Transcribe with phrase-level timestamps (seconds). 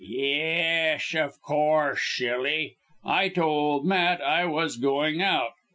[0.03, 2.75] "Yesh, of course, shilly!
[3.05, 5.53] I told Matt I was going out.